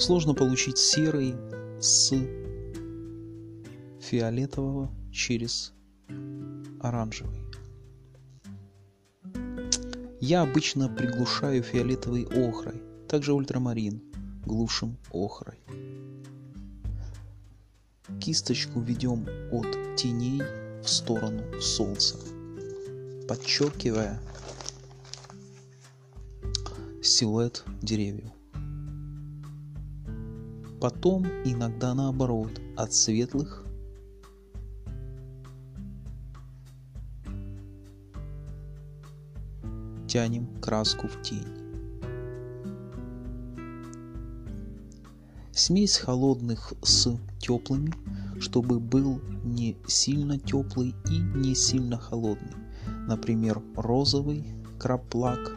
Сложно 0.00 0.32
получить 0.32 0.78
серый 0.78 1.34
с 1.78 2.14
фиолетового 4.00 4.90
через 5.12 5.74
оранжевый. 6.80 7.44
Я 10.18 10.40
обычно 10.40 10.88
приглушаю 10.88 11.62
фиолетовый 11.62 12.24
охрой, 12.24 12.82
также 13.08 13.34
ультрамарин 13.34 14.02
глушим 14.46 14.96
охрой. 15.12 15.58
Кисточку 18.22 18.80
ведем 18.80 19.26
от 19.52 19.96
теней 19.96 20.40
в 20.82 20.88
сторону 20.88 21.42
солнца, 21.60 22.16
подчеркивая 23.28 24.18
силуэт 27.02 27.64
деревьев. 27.82 28.39
Потом 30.80 31.26
иногда 31.44 31.94
наоборот, 31.94 32.58
от 32.74 32.94
светлых 32.94 33.66
тянем 40.08 40.48
краску 40.60 41.06
в 41.06 41.20
тень. 41.20 41.44
Смесь 45.52 45.98
холодных 45.98 46.72
с 46.82 47.14
теплыми, 47.38 47.92
чтобы 48.40 48.80
был 48.80 49.20
не 49.44 49.76
сильно 49.86 50.38
теплый 50.38 50.94
и 51.10 51.18
не 51.18 51.54
сильно 51.54 51.98
холодный. 51.98 52.54
Например, 53.06 53.60
розовый 53.76 54.46
краплак 54.78 55.54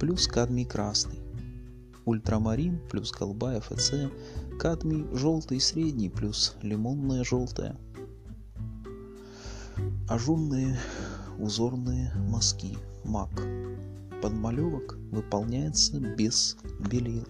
плюс 0.00 0.26
кадмий 0.26 0.64
красный. 0.64 1.19
Ультрамарин 2.10 2.80
плюс 2.90 3.12
голубая 3.12 3.60
ФЦ, 3.60 4.10
кадмий 4.58 5.06
желтый 5.16 5.60
средний 5.60 6.08
плюс 6.08 6.56
лимонная 6.60 7.22
желтая. 7.22 7.76
Ажурные 10.08 10.76
узорные 11.38 12.12
мазки 12.16 12.76
мак 13.04 13.30
подмалевок 14.20 14.98
выполняется 15.12 16.00
без 16.00 16.56
белил. 16.90 17.24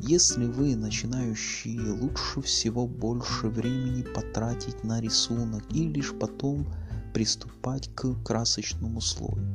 Если 0.00 0.44
вы 0.44 0.76
начинающие, 0.76 1.80
лучше 1.80 2.42
всего 2.42 2.86
больше 2.86 3.48
времени 3.48 4.02
потратить 4.02 4.84
на 4.84 5.00
рисунок 5.00 5.62
и 5.70 5.88
лишь 5.88 6.12
потом 6.12 6.66
приступать 7.14 7.88
к 7.94 8.22
красочному 8.22 9.00
слою. 9.00 9.46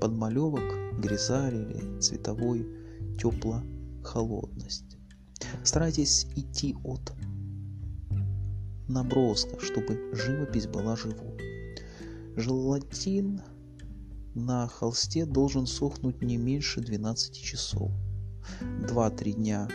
Подмалевок, 0.00 0.85
грязарь 0.98 1.54
или 1.54 2.00
цветовой 2.00 2.66
тепло-холодность. 3.18 4.96
Старайтесь 5.62 6.26
идти 6.36 6.76
от 6.84 7.12
наброска, 8.88 9.58
чтобы 9.60 10.10
живопись 10.12 10.66
была 10.66 10.96
живой. 10.96 11.38
Желатин 12.36 13.42
на 14.34 14.68
холсте 14.68 15.24
должен 15.24 15.66
сохнуть 15.66 16.22
не 16.22 16.36
меньше 16.36 16.80
12 16.80 17.34
часов. 17.34 17.90
2-3 18.60 19.32
дня 19.32 19.68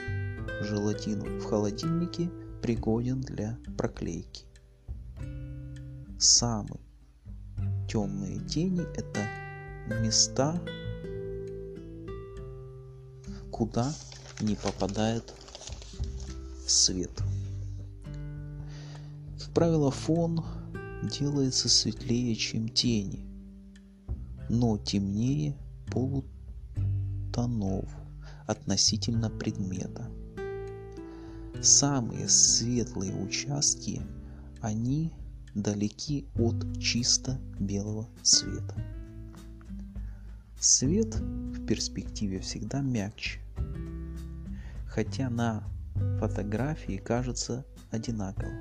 желатин 0.61 1.39
в 1.39 1.45
холодильнике 1.45 2.29
пригоден 2.61 3.21
для 3.21 3.57
проклейки. 3.77 4.45
Самые 6.19 6.79
темные 7.89 8.39
тени– 8.47 8.81
это 8.95 9.21
места, 10.01 10.61
куда 13.51 13.93
не 14.39 14.55
попадает 14.55 15.33
свет. 16.65 17.11
Как 19.39 19.53
правило, 19.53 19.91
фон 19.91 20.43
делается 21.03 21.69
светлее, 21.69 22.35
чем 22.35 22.69
тени, 22.69 23.25
но 24.49 24.77
темнее 24.77 25.55
полутонов 25.91 27.89
относительно 28.47 29.29
предмета. 29.29 30.09
Самые 31.61 32.27
светлые 32.27 33.13
участки, 33.13 34.01
они 34.61 35.11
далеки 35.53 36.27
от 36.35 36.79
чисто 36.79 37.39
белого 37.59 38.07
цвета. 38.23 38.75
Свет 40.59 41.15
в 41.61 41.65
перспективе 41.65 42.39
всегда 42.39 42.81
мягче, 42.81 43.39
хотя 44.87 45.29
на 45.29 45.63
фотографии 46.19 46.97
кажется 46.97 47.65
одинаково. 47.91 48.51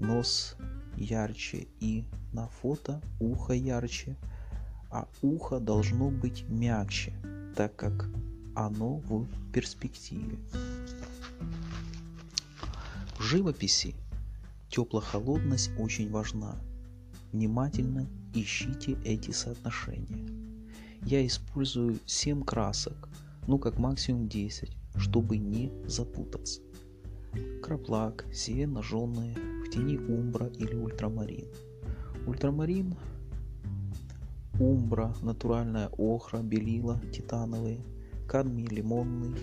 Нос 0.00 0.56
ярче 0.96 1.68
и 1.80 2.04
на 2.32 2.48
фото 2.48 3.00
ухо 3.20 3.52
ярче, 3.52 4.16
а 4.90 5.06
ухо 5.22 5.60
должно 5.60 6.10
быть 6.10 6.44
мягче, 6.48 7.12
так 7.54 7.76
как 7.76 8.08
оно 8.54 8.96
в 8.96 9.26
перспективе. 9.52 10.38
В 13.18 13.22
живописи 13.22 13.94
тепло-холодность 14.68 15.70
очень 15.78 16.10
важна. 16.10 16.56
Внимательно 17.32 18.06
ищите 18.34 18.96
эти 19.04 19.30
соотношения. 19.30 20.57
Я 21.10 21.26
использую 21.26 22.00
7 22.04 22.42
красок, 22.42 23.08
ну 23.46 23.58
как 23.58 23.78
максимум 23.78 24.28
10, 24.28 24.76
чтобы 24.98 25.38
не 25.38 25.72
запутаться. 25.86 26.60
Краплак, 27.62 28.26
сиена 28.30 28.82
жженые, 28.82 29.34
в 29.64 29.70
тени 29.70 29.96
умбра 29.96 30.48
или 30.48 30.74
ультрамарин. 30.74 31.46
Ультрамарин, 32.26 32.94
умбра, 34.60 35.14
натуральная 35.22 35.88
охра, 35.96 36.40
белила, 36.40 37.00
титановые, 37.10 37.80
кадмий 38.28 38.66
лимонный, 38.66 39.34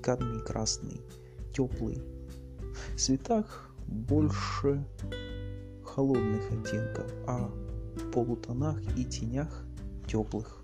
кадмий 0.00 0.40
красный, 0.40 1.02
теплый. 1.52 2.00
В 2.94 2.98
цветах 2.98 3.70
больше 3.88 4.82
холодных 5.84 6.50
оттенков, 6.50 7.12
а 7.26 7.50
в 7.94 8.10
полутонах 8.10 8.80
и 8.96 9.04
тенях 9.04 9.66
теплых. 10.06 10.63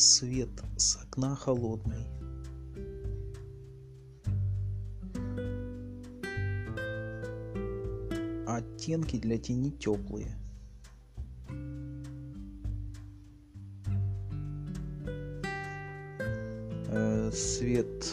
Свет 0.00 0.48
с 0.78 0.96
окна 0.96 1.36
холодный. 1.36 2.06
Оттенки 8.46 9.18
для 9.18 9.36
тени 9.36 9.68
теплые. 9.68 10.34
Э, 16.88 17.30
свет 17.30 18.06